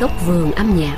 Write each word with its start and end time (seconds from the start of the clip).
Góc 0.00 0.26
vườn 0.26 0.52
âm 0.52 0.76
nhạc 0.76 0.96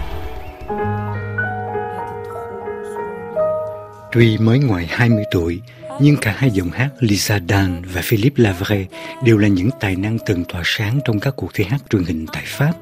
Tuy 4.12 4.38
mới 4.38 4.58
ngoài 4.58 4.86
20 4.90 5.24
tuổi, 5.30 5.60
nhưng 6.00 6.16
cả 6.16 6.34
hai 6.36 6.50
giọng 6.50 6.70
hát 6.70 6.88
Lisa 7.00 7.40
Dan 7.48 7.82
và 7.92 8.00
Philippe 8.04 8.44
Lavray 8.44 8.88
đều 9.24 9.38
là 9.38 9.48
những 9.48 9.70
tài 9.80 9.96
năng 9.96 10.18
từng 10.26 10.44
tỏa 10.44 10.62
sáng 10.64 11.00
trong 11.04 11.20
các 11.20 11.34
cuộc 11.36 11.54
thi 11.54 11.64
hát 11.64 11.80
truyền 11.90 12.04
hình 12.04 12.26
tại 12.32 12.42
Pháp. 12.46 12.72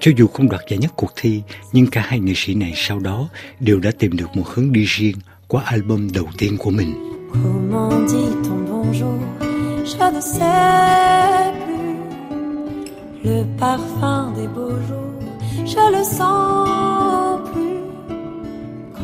Cho 0.00 0.12
dù 0.16 0.26
không 0.26 0.48
đoạt 0.48 0.62
giải 0.68 0.78
nhất 0.78 0.92
cuộc 0.96 1.12
thi, 1.16 1.42
nhưng 1.72 1.86
cả 1.86 2.04
hai 2.06 2.20
nghệ 2.20 2.32
sĩ 2.36 2.54
này 2.54 2.72
sau 2.76 2.98
đó 2.98 3.28
đều 3.60 3.80
đã 3.80 3.90
tìm 3.98 4.16
được 4.16 4.36
một 4.36 4.48
hướng 4.48 4.72
đi 4.72 4.84
riêng 4.84 5.16
qua 5.48 5.62
album 5.66 6.08
đầu 6.14 6.26
tiên 6.38 6.56
của 6.58 6.70
mình. 6.70 6.94
Comment 7.32 8.08
dit 8.08 8.34
ton 8.44 8.66
bonjour 8.68 9.18
Je 9.84 10.12
ne 10.12 10.20
sais 10.20 11.52
plus 11.64 11.90
Le 13.24 13.44
parfum 13.60 14.34
des 14.36 14.48
beaux 14.48 14.78
jours 14.88 15.09
Je 15.72 15.84
le 15.96 16.02
sens 16.02 17.38
plus. 17.52 17.82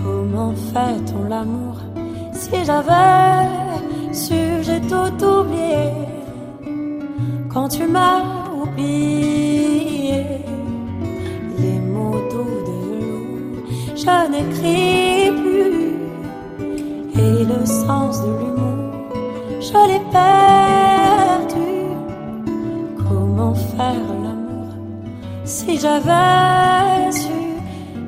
Comment 0.02 0.52
fait-on 0.73 1.29
l'amour 1.29 1.77
Si 2.33 2.65
j'avais 2.65 3.47
su 4.12 4.41
j'ai 4.66 4.80
tout 4.80 5.25
oublié. 5.25 5.92
Quand 7.52 7.69
tu 7.69 7.84
m'as 7.87 8.20
oublié 8.62 10.25
Les 11.62 11.79
mots 11.95 12.23
doux 12.33 12.59
de 12.69 12.77
velours 12.89 13.62
Je 14.03 14.17
n'écris 14.33 15.30
plus. 15.41 15.95
Et 17.23 17.45
le 17.53 17.64
sens 17.64 18.23
de 18.25 18.30
l'humour, 18.41 18.91
je 19.61 19.78
l'ai 19.89 20.03
perdu. 20.19 21.70
Comment 23.09 23.55
faire 23.55 24.25
si 25.46 25.78
j'avais 25.78 27.12
su, 27.12 27.30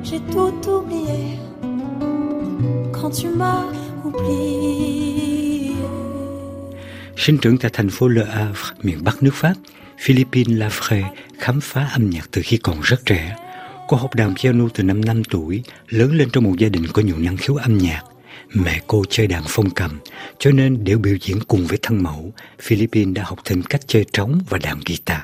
j'ai 0.03 0.19
tout 0.31 0.53
oublié 0.69 1.39
quand 2.91 3.09
tu 3.09 3.29
m'as 3.29 3.63
oublié. 4.05 5.73
Sinh 7.15 7.37
trưởng 7.37 7.57
tại 7.57 7.71
thành 7.73 7.89
phố 7.89 8.07
Le 8.07 8.25
Havre, 8.25 8.73
miền 8.83 9.03
Bắc 9.03 9.23
nước 9.23 9.33
Pháp, 9.33 9.53
Philippine 9.99 10.55
Lafray 10.55 11.03
khám 11.37 11.61
phá 11.61 11.89
âm 11.93 12.09
nhạc 12.09 12.27
từ 12.31 12.41
khi 12.45 12.57
còn 12.57 12.81
rất 12.81 13.05
trẻ. 13.05 13.35
Cô 13.87 13.97
học 13.97 14.15
đàn 14.15 14.35
piano 14.35 14.65
từ 14.73 14.83
năm 14.83 15.05
5 15.05 15.23
tuổi, 15.23 15.63
lớn 15.89 16.17
lên 16.17 16.29
trong 16.33 16.43
một 16.43 16.53
gia 16.57 16.69
đình 16.69 16.87
có 16.93 17.01
nhiều 17.01 17.17
năng 17.17 17.37
khiếu 17.37 17.55
âm 17.55 17.77
nhạc. 17.77 18.01
Mẹ 18.53 18.81
cô 18.87 19.03
chơi 19.09 19.27
đàn 19.27 19.43
phong 19.47 19.69
cầm, 19.69 19.99
cho 20.39 20.51
nên 20.51 20.83
để 20.83 20.95
biểu 20.95 21.15
diễn 21.21 21.39
cùng 21.47 21.67
với 21.67 21.77
thân 21.81 22.03
mẫu, 22.03 22.33
Philippines 22.61 23.15
đã 23.15 23.23
học 23.25 23.39
thêm 23.45 23.61
cách 23.61 23.81
chơi 23.87 24.05
trống 24.13 24.39
và 24.49 24.57
đàn 24.57 24.79
guitar. 24.85 25.19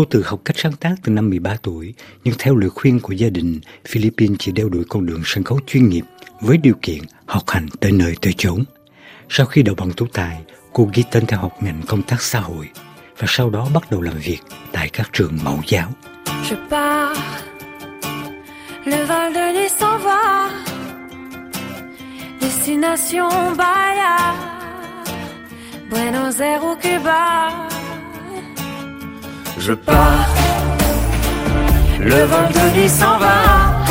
Cô 0.00 0.04
tự 0.04 0.22
học 0.26 0.40
cách 0.44 0.58
sáng 0.58 0.72
tác 0.72 0.94
từ 1.02 1.12
năm 1.12 1.30
13 1.30 1.56
tuổi, 1.62 1.94
nhưng 2.24 2.34
theo 2.38 2.56
lời 2.56 2.70
khuyên 2.70 3.00
của 3.00 3.12
gia 3.12 3.28
đình, 3.28 3.60
Philippines 3.88 4.36
chỉ 4.38 4.52
đeo 4.52 4.68
đuổi 4.68 4.84
con 4.88 5.06
đường 5.06 5.22
sân 5.24 5.44
khấu 5.44 5.60
chuyên 5.66 5.88
nghiệp 5.88 6.04
với 6.40 6.56
điều 6.56 6.74
kiện 6.82 6.98
học 7.26 7.42
hành 7.46 7.66
tới 7.80 7.92
nơi 7.92 8.14
tới 8.20 8.32
chốn. 8.36 8.64
Sau 9.28 9.46
khi 9.46 9.62
đậu 9.62 9.74
bằng 9.74 9.92
tú 9.92 10.06
tài, 10.12 10.40
cô 10.72 10.88
ghi 10.94 11.04
tên 11.10 11.26
theo 11.26 11.38
học 11.38 11.62
ngành 11.62 11.82
công 11.86 12.02
tác 12.02 12.22
xã 12.22 12.40
hội 12.40 12.68
và 13.18 13.26
sau 13.28 13.50
đó 13.50 13.68
bắt 13.74 13.90
đầu 13.90 14.00
làm 14.00 14.18
việc 14.18 14.38
tại 14.72 14.88
các 14.88 15.10
trường 15.12 15.38
mẫu 15.44 15.60
giáo. 15.66 15.92
Je 16.50 16.56
pars, 16.70 17.20
le 18.84 19.04
Val 19.04 19.34
de 19.34 19.68
s'en 19.68 19.98
va, 20.02 20.50
destination 22.40 23.56
Bahia, 23.56 24.36
Buenos 25.90 26.40
Aires 26.40 26.62
ou 26.62 26.74
Cuba. 26.74 27.69
Je 29.60 29.74
pars, 29.74 30.26
le 32.00 32.24
vol 32.24 32.48
de 32.54 32.78
nuit 32.78 32.88
s'en 32.88 33.18
va, 33.18 33.84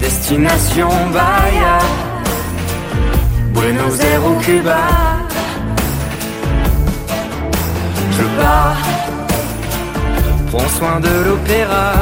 destination 0.00 0.88
Bahia, 1.12 1.78
Buenos 3.54 4.00
Aires 4.00 4.26
ou 4.26 4.34
Cuba. 4.40 4.82
Je 8.10 8.24
pars, 8.42 8.82
prends 10.50 10.68
soin 10.78 10.98
de 10.98 11.14
l'opéra, 11.24 11.92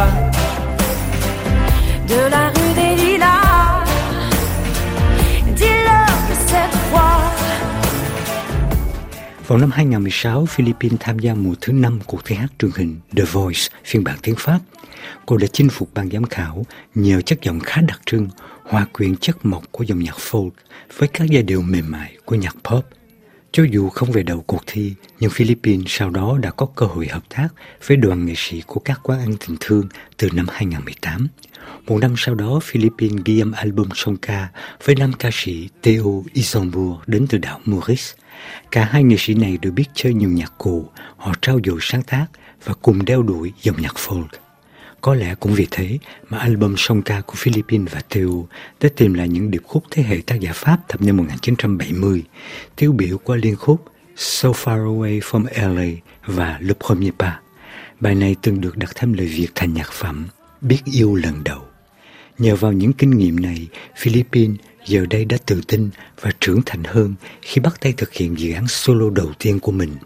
de 2.08 2.30
la 2.30 2.59
Vào 9.50 9.58
năm 9.58 9.70
2016, 9.70 10.46
Philippines 10.46 11.00
tham 11.00 11.18
gia 11.18 11.34
mùa 11.34 11.54
thứ 11.60 11.72
5 11.72 12.00
cuộc 12.06 12.24
thi 12.24 12.36
hát 12.36 12.48
truyền 12.58 12.70
hình 12.74 13.00
The 13.16 13.24
Voice 13.24 13.60
phiên 13.84 14.04
bản 14.04 14.18
tiếng 14.22 14.34
Pháp. 14.38 14.58
Cô 15.26 15.36
đã 15.36 15.46
chinh 15.52 15.68
phục 15.68 15.94
ban 15.94 16.10
giám 16.10 16.24
khảo 16.24 16.66
nhờ 16.94 17.20
chất 17.20 17.42
giọng 17.42 17.60
khá 17.60 17.80
đặc 17.80 18.00
trưng, 18.06 18.28
hòa 18.62 18.86
quyện 18.92 19.16
chất 19.16 19.44
mộc 19.46 19.62
của 19.70 19.84
dòng 19.84 19.98
nhạc 19.98 20.16
folk 20.16 20.50
với 20.96 21.08
các 21.08 21.24
giai 21.30 21.42
điệu 21.42 21.62
mềm 21.62 21.90
mại 21.90 22.16
của 22.24 22.34
nhạc 22.34 22.56
pop. 22.64 22.84
Cho 23.52 23.64
dù 23.70 23.88
không 23.88 24.12
về 24.12 24.22
đầu 24.22 24.44
cuộc 24.46 24.62
thi, 24.66 24.94
nhưng 25.20 25.30
Philippines 25.30 25.86
sau 25.88 26.10
đó 26.10 26.38
đã 26.42 26.50
có 26.50 26.66
cơ 26.66 26.86
hội 26.86 27.06
hợp 27.08 27.22
tác 27.28 27.48
với 27.86 27.96
đoàn 27.96 28.26
nghệ 28.26 28.34
sĩ 28.36 28.62
của 28.66 28.80
các 28.80 29.00
quán 29.02 29.20
ăn 29.20 29.34
tình 29.46 29.56
thương 29.60 29.88
từ 30.16 30.28
năm 30.32 30.46
2018. 30.50 31.28
Một 31.86 31.98
năm 32.00 32.14
sau 32.16 32.34
đó, 32.34 32.60
Philippines 32.62 33.20
ghi 33.24 33.40
âm 33.40 33.52
album 33.52 33.88
song 33.94 34.16
ca 34.16 34.48
với 34.84 34.94
nam 34.94 35.12
ca 35.12 35.30
sĩ 35.32 35.68
Theo 35.82 36.24
Isambur 36.32 36.96
đến 37.06 37.26
từ 37.28 37.38
đảo 37.38 37.60
Maurice. 37.64 38.14
Cả 38.70 38.84
hai 38.84 39.04
nghệ 39.04 39.16
sĩ 39.18 39.34
này 39.34 39.58
đều 39.62 39.72
biết 39.72 39.84
chơi 39.94 40.14
nhiều 40.14 40.30
nhạc 40.30 40.52
cụ, 40.58 40.88
họ 41.16 41.32
trao 41.42 41.60
dồi 41.64 41.78
sáng 41.80 42.02
tác 42.02 42.26
và 42.64 42.74
cùng 42.82 43.04
đeo 43.04 43.22
đuổi 43.22 43.52
dòng 43.62 43.82
nhạc 43.82 43.94
folk. 43.94 44.26
Có 45.00 45.14
lẽ 45.14 45.34
cũng 45.40 45.54
vì 45.54 45.66
thế 45.70 45.98
mà 46.28 46.38
album 46.38 46.74
song 46.78 47.02
ca 47.02 47.20
của 47.20 47.34
Philippines 47.36 47.92
và 47.92 48.00
Theo 48.10 48.48
đã 48.80 48.88
tìm 48.96 49.14
lại 49.14 49.28
những 49.28 49.50
điệp 49.50 49.62
khúc 49.66 49.84
thế 49.90 50.02
hệ 50.02 50.20
tác 50.26 50.40
giả 50.40 50.52
Pháp 50.54 50.88
thập 50.88 51.02
niên 51.02 51.16
1970, 51.16 52.22
tiêu 52.76 52.92
biểu 52.92 53.18
qua 53.18 53.36
liên 53.36 53.56
khúc 53.56 53.84
So 54.16 54.48
Far 54.48 54.86
Away 54.86 55.20
from 55.20 55.74
LA 55.74 56.00
và 56.26 56.58
Le 56.60 56.74
Premier 56.86 57.12
Pas. 57.18 57.34
Bài 58.00 58.14
này 58.14 58.36
từng 58.42 58.60
được 58.60 58.76
đặt 58.76 58.90
thêm 58.94 59.12
lời 59.12 59.26
Việt 59.26 59.48
thành 59.54 59.74
nhạc 59.74 59.92
phẩm 59.92 60.28
Biết 60.60 60.78
yêu 60.84 61.14
lần 61.14 61.44
đầu. 61.44 61.62
Nhờ 62.38 62.56
vào 62.56 62.72
những 62.72 62.92
kinh 62.92 63.10
nghiệm 63.10 63.40
này, 63.40 63.68
Philippines 63.96 64.56
giờ 64.86 65.06
đây 65.10 65.24
đã 65.24 65.36
tự 65.46 65.60
tin 65.68 65.90
và 66.20 66.30
trưởng 66.40 66.60
thành 66.66 66.84
hơn 66.84 67.14
khi 67.42 67.60
bắt 67.60 67.80
tay 67.80 67.94
thực 67.96 68.14
hiện 68.14 68.38
dự 68.38 68.52
án 68.52 68.68
solo 68.68 69.10
đầu 69.10 69.32
tiên 69.38 69.60
của 69.60 69.72
mình. 69.72 69.96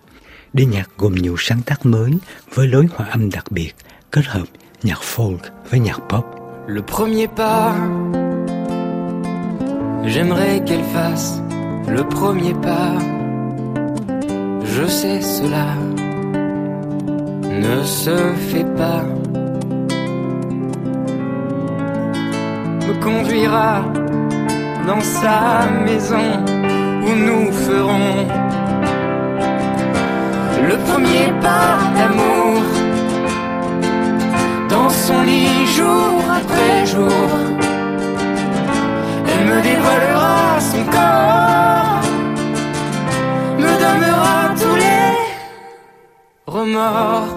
Đĩa 0.52 0.64
nhạc 0.64 0.90
gồm 0.96 1.14
nhiều 1.14 1.36
sáng 1.38 1.62
tác 1.66 1.86
mới 1.86 2.12
với 2.54 2.66
lối 2.66 2.86
hòa 2.90 3.08
âm 3.08 3.30
đặc 3.30 3.52
biệt, 3.52 3.72
kết 4.10 4.24
hợp 4.26 4.48
nhạc 4.82 5.02
folk 5.02 5.52
nhạc 5.72 5.98
pop. 6.08 6.24
le 6.66 6.82
premier 6.82 7.28
pas. 7.28 7.74
J'aimerais 10.06 10.60
qu'elle 10.66 10.84
fasse 10.84 11.40
le 11.88 12.02
premier 12.04 12.54
pas. 12.54 12.92
Je 14.64 14.86
sais 14.86 15.20
cela 15.20 15.66
ne 17.44 17.82
se 17.84 18.16
fait 18.50 18.66
pas. 18.76 19.04
Me 22.86 23.02
conduira 23.02 23.82
dans 24.86 25.00
sa 25.00 25.70
maison 25.84 26.26
où 27.06 27.14
nous 27.26 27.52
ferons 27.52 28.26
le 30.68 30.76
premier 30.88 31.32
pas 31.40 31.83
son 35.06 35.22
lit 35.28 35.66
jour 35.76 36.12
après 36.40 36.76
jour. 36.92 37.28
Elle 39.30 39.44
me 39.50 39.58
dévoilera 39.68 40.60
son 40.70 40.84
corps, 40.94 42.04
me 43.62 43.72
donnera 43.82 44.38
tous 44.60 44.76
les 44.84 45.10
remords 46.46 47.32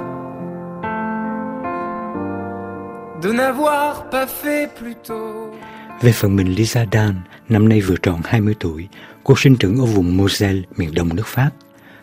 de 3.23 3.29
n'avoir 3.31 4.09
pas 4.11 4.27
fait 4.27 4.69
plus 4.79 4.95
tôt. 5.07 5.53
Về 6.01 6.11
phần 6.11 6.35
mình 6.35 6.55
Lisa 6.55 6.85
Dan, 6.91 7.15
năm 7.49 7.69
nay 7.69 7.81
vừa 7.81 7.95
tròn 8.01 8.21
20 8.23 8.55
tuổi, 8.59 8.87
cô 9.23 9.33
sinh 9.37 9.55
trưởng 9.55 9.77
ở 9.79 9.85
vùng 9.85 10.17
Moselle, 10.17 10.61
miền 10.77 10.93
đông 10.93 11.15
nước 11.15 11.27
Pháp. 11.27 11.49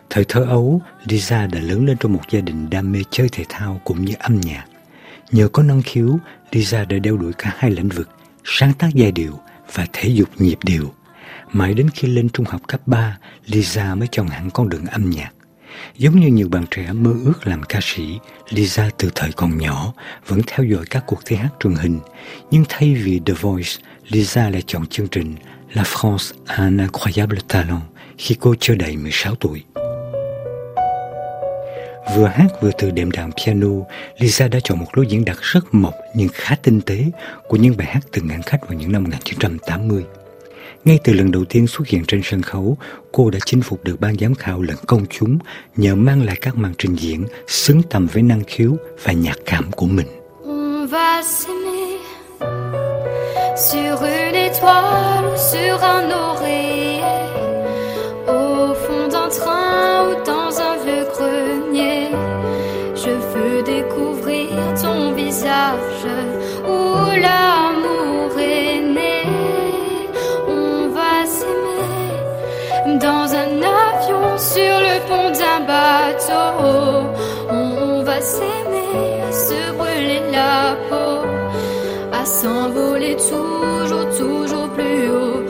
Thời 0.09 0.25
thơ 0.27 0.45
ấu, 0.49 0.81
Lisa 1.05 1.47
đã 1.47 1.59
lớn 1.59 1.85
lên 1.85 1.97
trong 1.99 2.13
một 2.13 2.21
gia 2.29 2.41
đình 2.41 2.69
đam 2.69 2.91
mê 2.91 2.99
chơi 3.11 3.29
thể 3.31 3.43
thao 3.49 3.81
cũng 3.83 4.05
như 4.05 4.13
âm 4.19 4.41
nhạc. 4.41 4.65
Nhờ 5.35 5.47
có 5.47 5.63
năng 5.63 5.81
khiếu, 5.81 6.19
Lisa 6.51 6.85
đã 6.85 6.97
đeo 6.99 7.17
đuổi 7.17 7.33
cả 7.37 7.53
hai 7.57 7.71
lĩnh 7.71 7.89
vực, 7.89 8.09
sáng 8.43 8.73
tác 8.73 8.89
giai 8.93 9.11
điệu 9.11 9.39
và 9.73 9.87
thể 9.93 10.09
dục 10.09 10.29
nhịp 10.37 10.57
điệu. 10.63 10.93
Mãi 11.51 11.73
đến 11.73 11.89
khi 11.93 12.07
lên 12.07 12.29
trung 12.29 12.45
học 12.49 12.61
cấp 12.67 12.81
3, 12.85 13.17
Lisa 13.45 13.95
mới 13.95 14.07
chọn 14.11 14.27
hẳn 14.27 14.49
con 14.49 14.69
đường 14.69 14.85
âm 14.85 15.09
nhạc. 15.09 15.31
Giống 15.97 16.19
như 16.19 16.27
nhiều 16.27 16.49
bạn 16.49 16.65
trẻ 16.71 16.93
mơ 16.93 17.13
ước 17.25 17.47
làm 17.47 17.63
ca 17.63 17.79
sĩ, 17.81 18.19
Lisa 18.49 18.89
từ 18.97 19.11
thời 19.15 19.31
còn 19.31 19.57
nhỏ 19.57 19.93
vẫn 20.27 20.41
theo 20.47 20.65
dõi 20.65 20.85
các 20.89 21.03
cuộc 21.07 21.19
thi 21.25 21.35
hát 21.35 21.49
truyền 21.59 21.75
hình. 21.75 21.99
Nhưng 22.51 22.63
thay 22.69 22.95
vì 22.95 23.21
The 23.25 23.33
Voice, 23.33 23.71
Lisa 24.07 24.49
lại 24.49 24.63
chọn 24.67 24.87
chương 24.87 25.07
trình 25.07 25.35
La 25.73 25.83
France 25.83 26.33
a 26.45 26.63
un 26.63 26.77
incroyable 26.77 27.39
talent 27.47 27.81
khi 28.17 28.35
cô 28.39 28.55
chưa 28.59 28.75
đầy 28.75 28.97
16 28.97 29.35
tuổi. 29.35 29.63
Vừa 32.15 32.25
hát 32.27 32.47
vừa 32.61 32.71
từ 32.77 32.91
đệm 32.91 33.11
đàn 33.11 33.31
piano, 33.31 33.67
Lisa 34.17 34.47
đã 34.47 34.59
chọn 34.63 34.79
một 34.79 34.85
lối 34.93 35.05
diễn 35.09 35.25
đạt 35.25 35.37
rất 35.41 35.59
mộc 35.71 35.93
nhưng 36.13 36.27
khá 36.33 36.55
tinh 36.63 36.81
tế 36.81 37.05
của 37.47 37.57
những 37.57 37.77
bài 37.77 37.87
hát 37.87 37.99
từng 38.11 38.27
ngàn 38.27 38.41
khách 38.41 38.67
vào 38.67 38.79
những 38.79 38.91
năm 38.91 39.03
1980. 39.03 40.03
Ngay 40.85 40.99
từ 41.03 41.13
lần 41.13 41.31
đầu 41.31 41.45
tiên 41.45 41.67
xuất 41.67 41.87
hiện 41.87 42.03
trên 42.07 42.21
sân 42.23 42.41
khấu, 42.41 42.77
cô 43.11 43.29
đã 43.29 43.39
chinh 43.45 43.61
phục 43.61 43.83
được 43.83 43.99
ban 43.99 44.17
giám 44.17 44.35
khảo 44.35 44.61
lẫn 44.61 44.77
công 44.87 45.05
chúng 45.09 45.37
nhờ 45.75 45.95
mang 45.95 46.23
lại 46.23 46.37
các 46.41 46.57
màn 46.57 46.73
trình 46.77 46.95
diễn 46.95 47.25
xứng 47.47 47.81
tầm 47.89 48.07
với 48.13 48.23
năng 48.23 48.41
khiếu 48.47 48.77
và 49.03 49.13
nhạc 49.13 49.37
cảm 49.45 49.71
của 49.71 49.85
mình. 49.85 50.07
Sur 53.57 54.01
une 54.01 54.35
étoile 54.35 55.37
sur 55.37 55.81
un 55.81 56.11
oreiller, 56.11 56.94
On 77.49 78.03
va 78.03 78.21
s'aimer, 78.21 79.21
se 79.31 79.71
brûler 79.73 80.21
la 80.31 80.75
peau, 80.89 81.27
à 82.13 82.25
s'envoler 82.25 83.15
toujours, 83.17 84.07
toujours 84.17 84.69
plus 84.69 85.09
haut, 85.09 85.43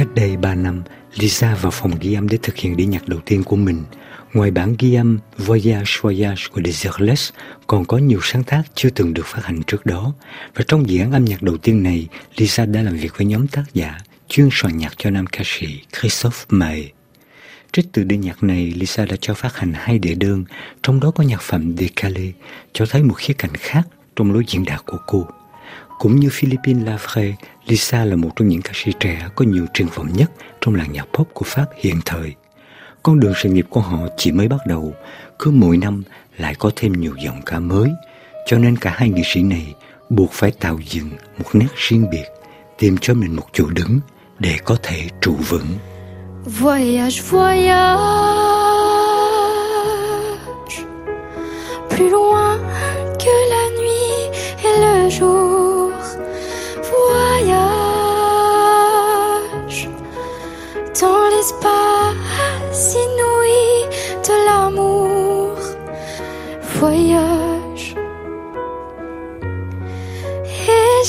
Cách 0.00 0.14
đây 0.14 0.36
3 0.36 0.54
năm, 0.54 0.82
Lisa 1.14 1.54
vào 1.54 1.70
phòng 1.70 1.92
ghi 2.00 2.14
âm 2.14 2.28
để 2.28 2.38
thực 2.42 2.56
hiện 2.56 2.76
đĩa 2.76 2.84
nhạc 2.84 3.08
đầu 3.08 3.20
tiên 3.24 3.44
của 3.44 3.56
mình. 3.56 3.84
Ngoài 4.32 4.50
bản 4.50 4.74
ghi 4.78 4.94
âm 4.94 5.18
Voyage 5.38 5.90
Voyage 6.00 6.42
của 6.52 6.60
Desireless, 6.64 7.32
còn 7.66 7.84
có 7.84 7.98
nhiều 7.98 8.20
sáng 8.22 8.44
tác 8.44 8.62
chưa 8.74 8.90
từng 8.90 9.14
được 9.14 9.26
phát 9.26 9.44
hành 9.44 9.62
trước 9.62 9.86
đó. 9.86 10.12
Và 10.54 10.64
trong 10.68 10.88
dự 10.88 11.00
án 11.00 11.12
âm 11.12 11.24
nhạc 11.24 11.42
đầu 11.42 11.56
tiên 11.56 11.82
này, 11.82 12.08
Lisa 12.36 12.66
đã 12.66 12.82
làm 12.82 12.96
việc 12.96 13.12
với 13.16 13.26
nhóm 13.26 13.46
tác 13.46 13.64
giả 13.74 13.98
chuyên 14.28 14.48
soạn 14.52 14.76
nhạc 14.76 14.92
cho 14.96 15.10
nam 15.10 15.26
ca 15.26 15.42
sĩ 15.44 15.80
Christophe 16.00 16.44
May. 16.48 16.92
Trích 17.72 17.86
từ 17.92 18.04
đĩa 18.04 18.16
nhạc 18.16 18.42
này, 18.42 18.72
Lisa 18.76 19.04
đã 19.04 19.16
cho 19.20 19.34
phát 19.34 19.56
hành 19.56 19.72
hai 19.76 19.98
đĩa 19.98 20.14
đơn, 20.14 20.44
trong 20.82 21.00
đó 21.00 21.10
có 21.10 21.24
nhạc 21.24 21.42
phẩm 21.42 21.76
Decalé, 21.76 22.32
cho 22.72 22.86
thấy 22.86 23.02
một 23.02 23.14
khía 23.14 23.34
cạnh 23.34 23.54
khác 23.54 23.82
trong 24.16 24.32
lối 24.32 24.44
diễn 24.48 24.64
đạt 24.64 24.86
của 24.86 24.98
cô. 25.06 25.26
Cũng 26.00 26.16
như 26.16 26.28
Philippine 26.32 26.84
Lavre, 26.84 27.34
Lisa 27.66 28.04
là 28.04 28.16
một 28.16 28.30
trong 28.36 28.48
những 28.48 28.62
ca 28.62 28.70
sĩ 28.74 28.92
trẻ 29.00 29.28
có 29.34 29.44
nhiều 29.44 29.66
triển 29.74 29.86
vọng 29.94 30.08
nhất 30.14 30.30
trong 30.60 30.74
làng 30.74 30.92
nhạc 30.92 31.06
pop 31.14 31.28
của 31.34 31.44
Pháp 31.44 31.66
hiện 31.76 32.00
thời. 32.04 32.34
Con 33.02 33.20
đường 33.20 33.32
sự 33.42 33.48
nghiệp 33.48 33.66
của 33.70 33.80
họ 33.80 33.98
chỉ 34.16 34.32
mới 34.32 34.48
bắt 34.48 34.60
đầu, 34.66 34.94
cứ 35.38 35.50
mỗi 35.50 35.76
năm 35.76 36.02
lại 36.36 36.54
có 36.58 36.70
thêm 36.76 36.92
nhiều 36.92 37.14
giọng 37.24 37.42
ca 37.46 37.58
mới, 37.58 37.90
cho 38.46 38.58
nên 38.58 38.76
cả 38.76 38.94
hai 38.96 39.08
nghệ 39.08 39.22
sĩ 39.24 39.42
này 39.42 39.74
buộc 40.10 40.32
phải 40.32 40.50
tạo 40.50 40.78
dựng 40.90 41.10
một 41.38 41.48
nét 41.52 41.68
riêng 41.76 42.10
biệt, 42.10 42.24
tìm 42.78 42.96
cho 43.00 43.14
mình 43.14 43.36
một 43.36 43.46
chỗ 43.52 43.66
đứng 43.66 44.00
để 44.38 44.56
có 44.64 44.76
thể 44.82 45.08
trụ 45.20 45.36
vững. 45.48 45.66
Voyage, 46.44 47.20
voyage, 47.30 48.00
plus 51.90 52.12
loin 52.12 52.49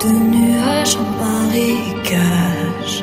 de 0.00 0.10
nuages 0.34 0.96
en 1.02 1.08
marécage, 1.24 2.94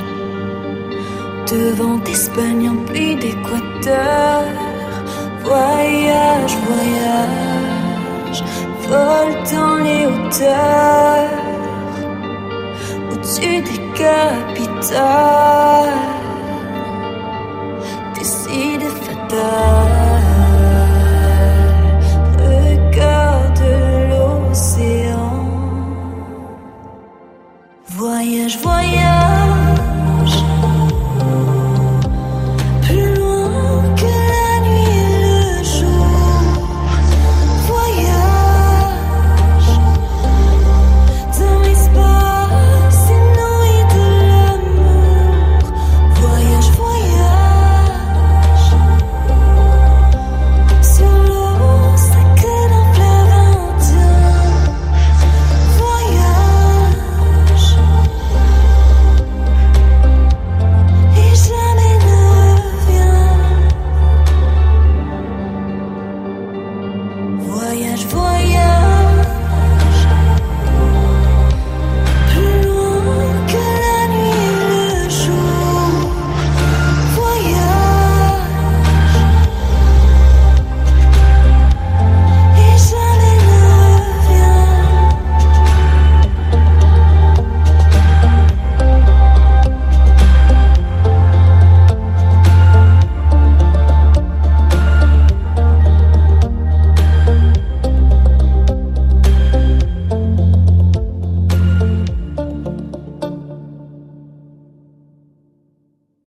de 1.51 1.61
vent 1.77 1.97
d'Espagne 2.05 2.69
en 2.69 2.77
pluie 2.85 3.15
d'équateur. 3.15 4.43
Voyage, 5.43 6.55
voyage, 6.67 8.39
vole 8.87 9.35
dans 9.53 9.75
les 9.85 10.03
hauteurs, 10.11 11.41
au-dessus 13.11 13.57
des 13.69 13.81
capitales, 14.03 15.99
décide 18.15 18.85
fatal. 19.03 19.92